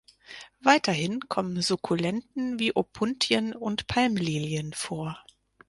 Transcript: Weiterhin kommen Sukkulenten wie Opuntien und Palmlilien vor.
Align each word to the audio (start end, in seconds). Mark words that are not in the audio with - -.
Weiterhin 0.63 1.19
kommen 1.29 1.61
Sukkulenten 1.61 2.57
wie 2.57 2.75
Opuntien 2.75 3.53
und 3.53 3.85
Palmlilien 3.85 4.73
vor. 4.73 5.23